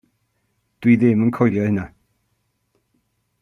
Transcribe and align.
Dw 0.79 0.89
i 0.93 0.95
ddim 1.03 1.21
yn 1.25 1.31
coelio 1.37 1.67
hynna. 1.67 1.85